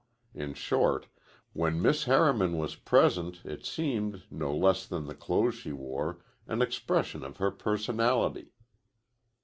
[0.33, 1.05] In short,
[1.53, 6.59] when Miss Harriman was present, it seemed, no less than the clothes she wore, an
[6.59, 8.51] expression of her personality.